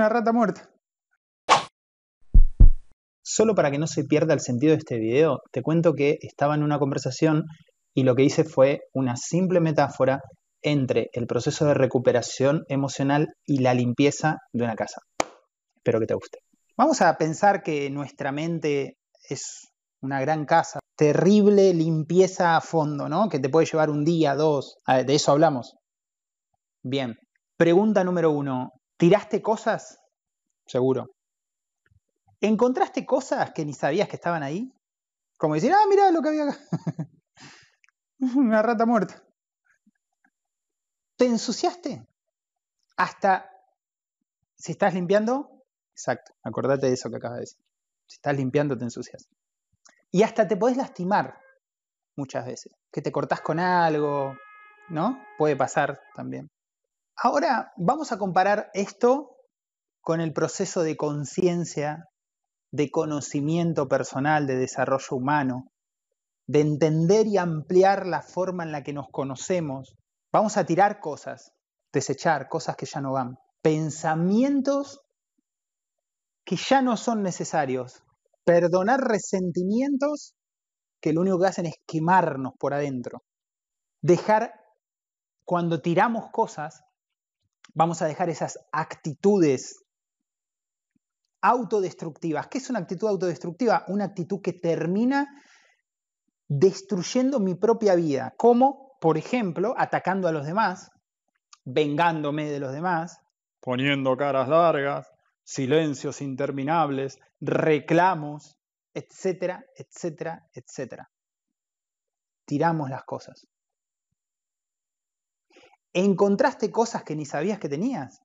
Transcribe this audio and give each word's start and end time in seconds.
Una 0.00 0.10
rata 0.10 0.32
muerta. 0.32 0.70
Solo 3.20 3.56
para 3.56 3.72
que 3.72 3.78
no 3.78 3.88
se 3.88 4.04
pierda 4.04 4.32
el 4.32 4.38
sentido 4.38 4.70
de 4.70 4.78
este 4.78 4.96
video, 4.96 5.40
te 5.50 5.60
cuento 5.60 5.94
que 5.94 6.18
estaba 6.20 6.54
en 6.54 6.62
una 6.62 6.78
conversación 6.78 7.46
y 7.94 8.04
lo 8.04 8.14
que 8.14 8.22
hice 8.22 8.44
fue 8.44 8.82
una 8.94 9.16
simple 9.16 9.58
metáfora 9.58 10.20
entre 10.62 11.10
el 11.14 11.26
proceso 11.26 11.66
de 11.66 11.74
recuperación 11.74 12.62
emocional 12.68 13.34
y 13.44 13.58
la 13.58 13.74
limpieza 13.74 14.36
de 14.52 14.62
una 14.62 14.76
casa. 14.76 15.00
Espero 15.74 15.98
que 15.98 16.06
te 16.06 16.14
guste. 16.14 16.38
Vamos 16.76 17.02
a 17.02 17.18
pensar 17.18 17.64
que 17.64 17.90
nuestra 17.90 18.30
mente 18.30 18.98
es 19.28 19.66
una 20.00 20.20
gran 20.20 20.46
casa, 20.46 20.78
terrible 20.96 21.74
limpieza 21.74 22.56
a 22.56 22.60
fondo, 22.60 23.08
¿no? 23.08 23.28
Que 23.28 23.40
te 23.40 23.48
puede 23.48 23.66
llevar 23.66 23.90
un 23.90 24.04
día, 24.04 24.36
dos. 24.36 24.78
de 24.86 25.12
eso 25.12 25.32
hablamos. 25.32 25.74
Bien. 26.84 27.16
Pregunta 27.56 28.04
número 28.04 28.30
uno. 28.30 28.77
¿Tiraste 28.98 29.40
cosas? 29.40 30.00
Seguro. 30.66 31.14
¿Encontraste 32.40 33.06
cosas 33.06 33.52
que 33.52 33.64
ni 33.64 33.72
sabías 33.72 34.08
que 34.08 34.16
estaban 34.16 34.42
ahí? 34.42 34.72
Como 35.38 35.54
decir, 35.54 35.72
ah, 35.72 35.86
mira 35.88 36.10
lo 36.10 36.20
que 36.20 36.28
había 36.28 36.44
acá. 36.44 36.58
Una 38.36 38.60
rata 38.60 38.84
muerta. 38.84 39.22
¿Te 41.16 41.26
ensuciaste? 41.26 42.06
Hasta 42.96 43.50
si 44.56 44.72
estás 44.72 44.92
limpiando, 44.94 45.64
exacto, 45.92 46.32
acordate 46.42 46.88
de 46.88 46.94
eso 46.94 47.08
que 47.10 47.16
acabas 47.16 47.36
de 47.36 47.42
decir. 47.42 47.64
Si 48.06 48.16
estás 48.16 48.36
limpiando, 48.36 48.76
te 48.76 48.84
ensucias. 48.84 49.28
Y 50.10 50.22
hasta 50.22 50.48
te 50.48 50.56
podés 50.56 50.76
lastimar 50.76 51.38
muchas 52.16 52.46
veces, 52.46 52.74
que 52.90 53.02
te 53.02 53.12
cortás 53.12 53.40
con 53.40 53.60
algo, 53.60 54.36
¿no? 54.88 55.22
Puede 55.36 55.54
pasar 55.54 56.00
también. 56.14 56.50
Ahora 57.20 57.72
vamos 57.76 58.12
a 58.12 58.18
comparar 58.18 58.70
esto 58.74 59.34
con 60.00 60.20
el 60.20 60.32
proceso 60.32 60.82
de 60.82 60.96
conciencia, 60.96 62.04
de 62.70 62.92
conocimiento 62.92 63.88
personal, 63.88 64.46
de 64.46 64.54
desarrollo 64.54 65.16
humano, 65.16 65.64
de 66.46 66.60
entender 66.60 67.26
y 67.26 67.36
ampliar 67.36 68.06
la 68.06 68.22
forma 68.22 68.62
en 68.62 68.70
la 68.70 68.84
que 68.84 68.92
nos 68.92 69.08
conocemos. 69.10 69.96
Vamos 70.32 70.56
a 70.56 70.64
tirar 70.64 71.00
cosas, 71.00 71.50
desechar 71.92 72.48
cosas 72.48 72.76
que 72.76 72.86
ya 72.86 73.00
no 73.00 73.12
van, 73.12 73.36
pensamientos 73.62 75.00
que 76.44 76.54
ya 76.54 76.82
no 76.82 76.96
son 76.96 77.24
necesarios, 77.24 78.00
perdonar 78.44 79.00
resentimientos 79.00 80.36
que 81.00 81.12
lo 81.12 81.22
único 81.22 81.40
que 81.40 81.46
hacen 81.48 81.66
es 81.66 81.74
quemarnos 81.84 82.52
por 82.60 82.74
adentro. 82.74 83.24
Dejar, 84.02 84.54
cuando 85.44 85.80
tiramos 85.82 86.30
cosas, 86.30 86.84
vamos 87.74 88.02
a 88.02 88.06
dejar 88.06 88.28
esas 88.28 88.58
actitudes 88.72 89.84
autodestructivas. 91.40 92.48
¿Qué 92.48 92.58
es 92.58 92.70
una 92.70 92.80
actitud 92.80 93.08
autodestructiva? 93.08 93.84
Una 93.88 94.04
actitud 94.04 94.40
que 94.42 94.52
termina 94.52 95.28
destruyendo 96.48 97.40
mi 97.40 97.54
propia 97.54 97.94
vida, 97.94 98.34
como, 98.36 98.96
por 99.00 99.18
ejemplo, 99.18 99.74
atacando 99.76 100.28
a 100.28 100.32
los 100.32 100.46
demás, 100.46 100.90
vengándome 101.64 102.50
de 102.50 102.58
los 102.58 102.72
demás, 102.72 103.20
poniendo 103.60 104.16
caras 104.16 104.48
largas, 104.48 105.10
silencios 105.44 106.20
interminables, 106.22 107.18
reclamos, 107.40 108.56
etcétera, 108.94 109.64
etcétera, 109.76 110.46
etcétera. 110.52 111.10
Tiramos 112.46 112.88
las 112.90 113.04
cosas. 113.04 113.46
¿Encontraste 115.92 116.70
cosas 116.70 117.02
que 117.04 117.16
ni 117.16 117.24
sabías 117.24 117.58
que 117.58 117.68
tenías? 117.68 118.20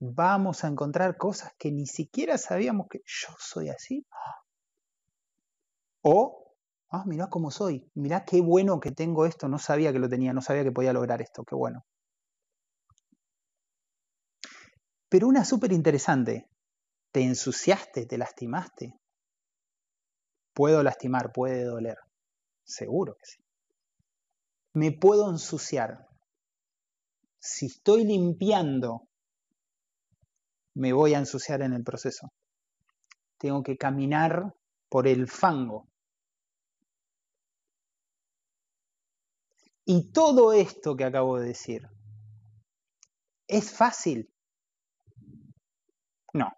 Vamos 0.00 0.64
a 0.64 0.68
encontrar 0.68 1.16
cosas 1.16 1.52
que 1.58 1.72
ni 1.72 1.86
siquiera 1.86 2.38
sabíamos 2.38 2.86
que 2.88 3.00
yo 3.04 3.34
soy 3.38 3.68
así. 3.68 4.06
O, 6.02 6.54
ah, 6.90 7.04
mirá 7.06 7.28
cómo 7.28 7.50
soy, 7.50 7.90
mirá 7.94 8.24
qué 8.24 8.40
bueno 8.40 8.80
que 8.80 8.92
tengo 8.92 9.24
esto, 9.26 9.48
no 9.48 9.58
sabía 9.58 9.92
que 9.92 9.98
lo 9.98 10.08
tenía, 10.08 10.32
no 10.32 10.42
sabía 10.42 10.62
que 10.62 10.72
podía 10.72 10.92
lograr 10.92 11.22
esto, 11.22 11.44
qué 11.44 11.54
bueno. 11.54 11.84
Pero 15.08 15.28
una 15.28 15.44
súper 15.44 15.72
interesante, 15.72 16.48
¿te 17.12 17.22
ensuciaste, 17.22 18.04
te 18.04 18.18
lastimaste? 18.18 18.98
Puedo 20.52 20.82
lastimar, 20.82 21.32
puede 21.32 21.64
doler, 21.64 21.98
seguro 22.64 23.16
que 23.16 23.26
sí. 23.26 23.44
Me 24.74 24.92
puedo 24.92 25.30
ensuciar. 25.30 26.08
Si 27.44 27.66
estoy 27.66 28.04
limpiando, 28.04 29.06
me 30.76 30.94
voy 30.94 31.12
a 31.12 31.18
ensuciar 31.18 31.60
en 31.60 31.74
el 31.74 31.84
proceso. 31.84 32.32
Tengo 33.36 33.62
que 33.62 33.76
caminar 33.76 34.54
por 34.88 35.06
el 35.06 35.28
fango. 35.28 35.86
Y 39.84 40.10
todo 40.10 40.54
esto 40.54 40.96
que 40.96 41.04
acabo 41.04 41.38
de 41.38 41.48
decir, 41.48 41.86
¿es 43.46 43.70
fácil? 43.70 44.32
No. 46.32 46.50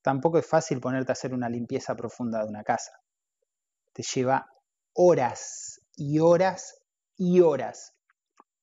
Tampoco 0.00 0.38
es 0.38 0.46
fácil 0.46 0.80
ponerte 0.80 1.12
a 1.12 1.18
hacer 1.18 1.34
una 1.34 1.50
limpieza 1.50 1.94
profunda 1.94 2.42
de 2.42 2.48
una 2.48 2.64
casa. 2.64 2.92
Te 3.92 4.02
lleva 4.02 4.50
horas 4.94 5.82
y 5.94 6.20
horas 6.20 6.82
y 7.18 7.40
horas. 7.40 7.93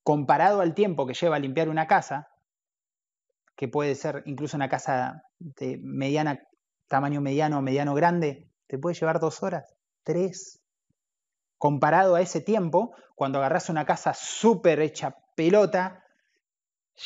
Comparado 0.02 0.60
al 0.60 0.74
tiempo 0.74 1.06
que 1.06 1.14
lleva 1.14 1.38
limpiar 1.38 1.68
una 1.68 1.86
casa, 1.86 2.28
que 3.56 3.68
puede 3.68 3.94
ser 3.94 4.22
incluso 4.26 4.56
una 4.56 4.68
casa 4.68 5.22
de 5.38 5.80
tamaño 6.88 7.20
mediano 7.20 7.58
o 7.58 7.62
mediano 7.62 7.94
grande, 7.94 8.50
te 8.66 8.78
puede 8.78 8.94
llevar 8.94 9.20
dos 9.20 9.42
horas, 9.42 9.74
tres. 10.02 10.60
Comparado 11.58 12.16
a 12.16 12.20
ese 12.20 12.40
tiempo, 12.40 12.94
cuando 13.14 13.38
agarras 13.38 13.68
una 13.68 13.86
casa 13.86 14.14
súper 14.14 14.80
hecha 14.80 15.16
pelota, 15.36 16.02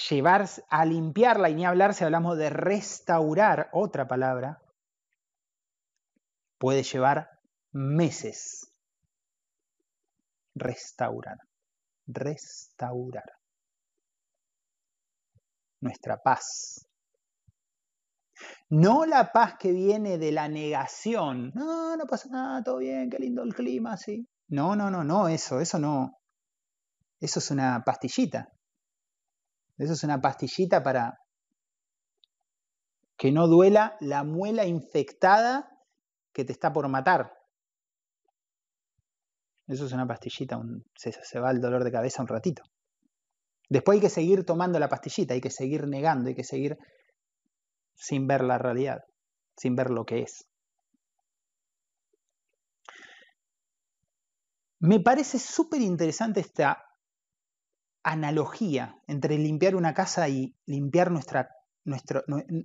llevar 0.09 0.49
a 0.69 0.85
limpiarla 0.85 1.51
y 1.51 1.55
ni 1.55 1.67
hablar 1.67 1.95
si 1.95 2.05
hablamos 2.05 2.39
de 2.39 2.51
restaurar, 2.51 3.69
otra 3.73 4.09
palabra, 4.09 4.63
puede 6.59 6.83
llevar 6.83 7.31
meses. 7.73 8.73
Restaurar, 10.55 11.39
restaurar 12.07 13.33
nuestra 15.81 16.17
paz. 16.19 16.87
No 18.69 19.07
la 19.07 19.33
paz 19.33 19.55
que 19.59 19.73
viene 19.73 20.19
de 20.19 20.33
la 20.33 20.49
negación. 20.49 21.53
No, 21.55 21.97
no 21.97 22.07
pasa 22.07 22.29
nada, 22.31 22.63
todo 22.63 22.79
bien, 22.79 23.09
qué 23.09 23.19
lindo 23.19 23.43
el 23.43 23.55
clima, 23.55 23.97
sí. 23.97 24.29
No, 24.49 24.77
no, 24.77 24.91
no, 24.91 25.05
no, 25.05 25.29
eso, 25.29 25.61
eso 25.61 25.79
no. 25.79 26.19
Eso 27.21 27.39
es 27.39 27.51
una 27.51 27.83
pastillita. 27.85 28.49
Eso 29.79 29.93
es 29.93 30.05
una 30.05 30.21
pastillita 30.21 30.83
para 30.83 31.19
que 33.17 33.33
no 33.33 33.47
duela 33.47 33.97
la 34.01 34.25
muela 34.25 34.67
infectada 34.67 35.69
que 36.33 36.45
te 36.45 36.53
está 36.53 36.73
por 36.73 36.89
matar. 36.89 37.33
Eso 39.67 39.87
es 39.87 39.93
una 39.93 40.07
pastillita, 40.07 40.61
se, 40.95 41.13
se, 41.13 41.41
va 41.41 41.51
el 41.51 41.61
dolor 41.61 41.83
de 41.83 41.93
cabeza 41.93 42.23
un 42.23 42.29
ratito. 42.29 42.63
Después 43.69 43.97
hay 43.97 44.01
que 44.01 44.11
seguir 44.11 44.45
tomando 44.45 44.79
la 44.79 44.89
pastillita, 44.89 45.35
hay 45.35 45.41
que 45.41 45.51
seguir 45.51 45.89
negando, 45.89 46.29
hay 46.29 46.37
que 46.37 46.45
seguir 46.45 46.79
sin 47.95 48.27
ver 48.27 48.45
la 48.45 48.59
realidad, 48.59 49.01
sin 49.57 49.75
ver 49.75 49.91
lo 49.91 50.05
que 50.05 50.23
es. 50.23 50.47
Me 54.79 55.01
parece 55.01 55.39
súper 55.39 55.81
interesante 55.81 56.41
esta 56.41 56.85
analogía 58.05 59.01
entre 59.09 59.37
limpiar 59.37 59.75
una 59.75 59.95
casa 59.95 60.29
y 60.29 60.55
limpiar 60.67 61.11
nuestra, 61.11 61.49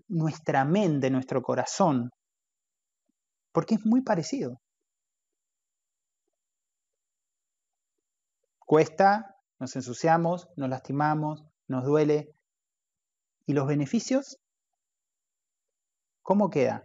nuestra 0.07 0.65
mente, 0.65 1.09
nuestro 1.09 1.41
corazón, 1.41 2.11
porque 3.51 3.75
es 3.75 3.85
muy 3.85 4.01
parecido. 4.01 4.61
Cuesta, 8.71 9.35
nos 9.59 9.75
ensuciamos, 9.75 10.47
nos 10.55 10.69
lastimamos, 10.69 11.43
nos 11.67 11.83
duele. 11.83 12.33
¿Y 13.45 13.51
los 13.51 13.67
beneficios? 13.67 14.37
¿Cómo 16.21 16.49
queda? 16.49 16.81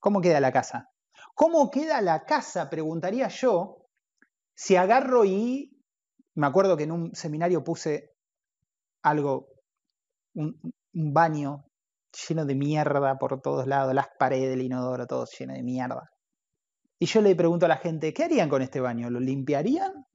¿Cómo 0.00 0.22
queda 0.22 0.40
la 0.40 0.50
casa? 0.50 0.88
¿Cómo 1.34 1.70
queda 1.70 2.00
la 2.00 2.24
casa? 2.24 2.70
Preguntaría 2.70 3.28
yo 3.28 3.84
si 4.54 4.76
agarro 4.76 5.26
y 5.26 5.78
me 6.34 6.46
acuerdo 6.46 6.78
que 6.78 6.84
en 6.84 6.92
un 6.92 7.14
seminario 7.14 7.62
puse 7.62 8.14
algo, 9.02 9.48
un, 10.32 10.58
baño 10.94 11.66
lleno 12.26 12.46
de 12.46 12.54
mierda 12.54 13.18
por 13.18 13.42
todos 13.42 13.66
lados, 13.66 13.92
las 13.92 14.08
paredes 14.18 14.48
del 14.48 14.62
inodoro, 14.62 15.06
todo 15.06 15.26
lleno 15.38 15.52
de 15.52 15.62
mierda. 15.62 16.08
Y 16.98 17.04
yo 17.04 17.20
le 17.20 17.36
pregunto 17.36 17.66
a 17.66 17.68
la 17.68 17.76
gente, 17.76 18.14
¿qué 18.14 18.24
harían 18.24 18.48
con 18.48 18.62
este 18.62 18.80
baño? 18.80 19.10
¿Lo 19.10 19.20
limpiarían? 19.20 20.06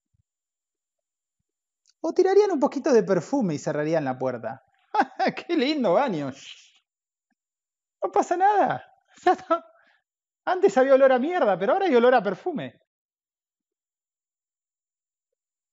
¿O 2.01 2.13
tirarían 2.13 2.51
un 2.51 2.59
poquito 2.59 2.93
de 2.93 3.03
perfume 3.03 3.55
y 3.55 3.59
cerrarían 3.59 4.05
la 4.05 4.17
puerta? 4.17 4.63
¡Qué 5.47 5.55
lindo 5.55 5.93
baño! 5.93 6.31
No 8.01 8.11
pasa 8.11 8.37
nada. 8.37 8.83
Antes 10.45 10.77
había 10.77 10.95
olor 10.95 11.11
a 11.11 11.19
mierda, 11.19 11.59
pero 11.59 11.73
ahora 11.73 11.85
hay 11.85 11.95
olor 11.95 12.15
a 12.15 12.23
perfume. 12.23 12.79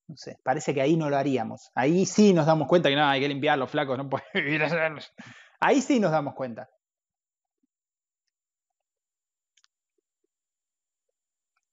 No 0.07 0.15
sé, 0.15 0.37
parece 0.43 0.73
que 0.73 0.81
ahí 0.81 0.95
no 0.95 1.09
lo 1.09 1.17
haríamos. 1.17 1.69
Ahí 1.75 2.05
sí 2.05 2.33
nos 2.33 2.45
damos 2.45 2.67
cuenta 2.67 2.89
que 2.89 2.95
no, 2.95 3.05
hay 3.05 3.19
que 3.19 3.27
limpiar 3.27 3.57
los 3.57 3.69
flacos, 3.69 3.97
no 3.97 4.09
puede 4.09 4.23
vivir 4.33 4.61
Ahí 5.59 5.81
sí 5.81 5.99
nos 5.99 6.11
damos 6.11 6.33
cuenta. 6.33 6.69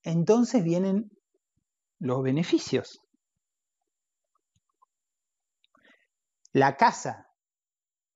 Entonces 0.02 0.62
vienen 0.64 1.10
los 1.98 2.22
beneficios. 2.22 3.03
La 6.54 6.76
casa. 6.76 7.28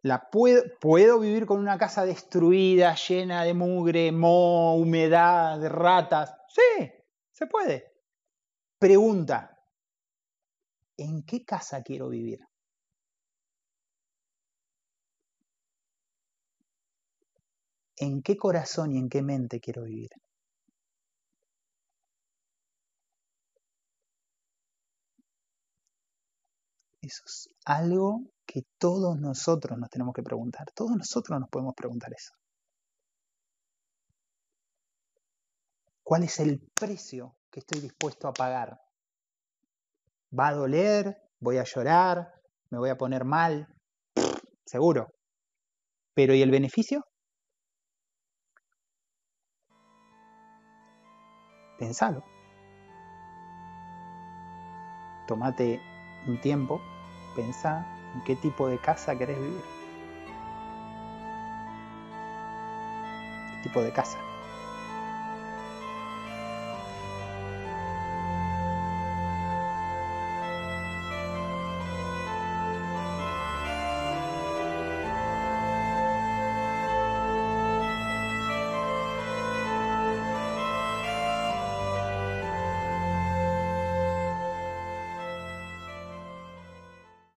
La 0.02 0.30
puedo, 0.30 0.62
puedo 0.80 1.18
vivir 1.18 1.44
con 1.44 1.58
una 1.58 1.76
casa 1.76 2.04
destruida, 2.04 2.94
llena 2.94 3.42
de 3.42 3.52
mugre, 3.52 4.12
moho, 4.12 4.74
humedad, 4.74 5.58
de 5.58 5.68
ratas. 5.68 6.34
Sí, 6.48 6.88
se 7.32 7.46
puede. 7.46 7.92
Pregunta, 8.78 9.58
¿en 10.98 11.24
qué 11.24 11.44
casa 11.44 11.82
quiero 11.82 12.08
vivir? 12.10 12.40
¿En 17.96 18.22
qué 18.22 18.36
corazón 18.36 18.92
y 18.92 18.98
en 18.98 19.08
qué 19.08 19.22
mente 19.22 19.60
quiero 19.60 19.82
vivir? 19.82 20.10
Eso 27.00 27.22
es 27.26 27.48
algo 27.64 28.22
que 28.44 28.62
todos 28.78 29.18
nosotros 29.18 29.78
nos 29.78 29.90
tenemos 29.90 30.14
que 30.14 30.22
preguntar. 30.22 30.66
Todos 30.74 30.96
nosotros 30.96 31.38
nos 31.38 31.48
podemos 31.48 31.74
preguntar 31.74 32.12
eso. 32.12 32.32
¿Cuál 36.02 36.24
es 36.24 36.40
el 36.40 36.60
precio 36.74 37.36
que 37.50 37.60
estoy 37.60 37.80
dispuesto 37.80 38.26
a 38.26 38.32
pagar? 38.32 38.80
¿Va 40.36 40.48
a 40.48 40.54
doler? 40.54 41.16
¿Voy 41.38 41.58
a 41.58 41.64
llorar? 41.64 42.32
¿Me 42.70 42.78
voy 42.78 42.90
a 42.90 42.96
poner 42.96 43.24
mal? 43.24 43.68
Seguro. 44.64 45.08
Pero 46.14 46.34
¿y 46.34 46.42
el 46.42 46.50
beneficio? 46.50 47.04
Pensalo. 51.78 52.24
Tómate 55.28 55.97
un 56.26 56.40
tiempo 56.40 56.80
Pensá 57.38 57.86
en 58.14 58.20
qué 58.22 58.34
tipo 58.34 58.66
de 58.66 58.78
casa 58.78 59.16
querés 59.16 59.38
vivir. 59.38 59.62
¿Qué 63.54 63.62
tipo 63.62 63.80
de 63.80 63.92
casa? 63.92 64.18